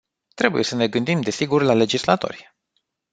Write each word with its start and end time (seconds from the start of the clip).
Trebuie 0.35 0.63
să 0.63 0.75
ne 0.75 0.87
gândim, 0.87 1.21
desigur, 1.21 1.61
la 1.61 1.73
legislatori. 1.73 2.55